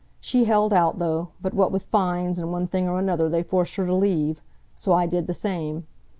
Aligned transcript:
She 0.19 0.45
held 0.45 0.73
out, 0.73 0.97
though, 0.97 1.27
but 1.43 1.53
what 1.53 1.71
with 1.71 1.83
fines, 1.83 2.39
and 2.39 2.51
one 2.51 2.65
thing 2.65 2.89
or 2.89 2.97
another, 2.97 3.29
they 3.29 3.43
forced 3.43 3.75
her 3.75 3.85
to 3.85 3.93
leave. 3.93 4.41
So 4.75 4.93
I 4.93 5.05
did 5.05 5.27
the 5.27 5.35
same. 5.35 5.85